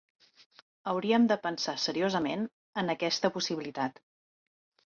Hauríem 0.93 1.27
de 1.31 1.37
pensar 1.43 1.75
seriosament 1.83 2.47
en 2.83 2.93
aquesta 2.97 3.33
possibilitat. 3.37 4.03